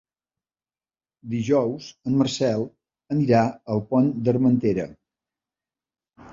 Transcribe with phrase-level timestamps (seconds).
[1.33, 2.67] Dijous en Marcel
[3.17, 3.45] anirà
[3.77, 4.91] al Pont d'Armentera.